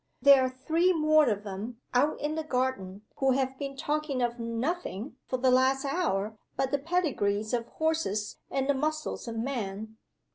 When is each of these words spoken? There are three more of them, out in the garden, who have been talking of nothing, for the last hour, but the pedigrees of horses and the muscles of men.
There 0.19 0.41
are 0.43 0.49
three 0.49 0.93
more 0.93 1.29
of 1.29 1.43
them, 1.43 1.79
out 1.93 2.19
in 2.19 2.33
the 2.33 2.43
garden, 2.43 3.03
who 3.17 3.33
have 3.33 3.59
been 3.59 3.77
talking 3.77 4.23
of 4.23 4.39
nothing, 4.39 5.15
for 5.27 5.37
the 5.37 5.51
last 5.51 5.85
hour, 5.85 6.39
but 6.57 6.71
the 6.71 6.79
pedigrees 6.79 7.53
of 7.53 7.67
horses 7.67 8.37
and 8.49 8.67
the 8.67 8.73
muscles 8.73 9.27
of 9.27 9.37
men. 9.37 9.97